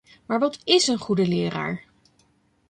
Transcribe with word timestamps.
Maar 0.25 0.39
wat 0.39 0.59
is 0.63 0.87
een 0.87 0.97
goede 0.97 1.27
leraar? 1.27 1.85